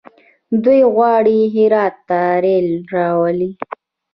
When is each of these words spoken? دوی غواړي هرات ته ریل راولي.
دوی 0.63 0.81
غواړي 0.93 1.37
هرات 1.55 1.95
ته 2.07 2.19
ریل 2.43 2.69
راولي. 2.95 3.51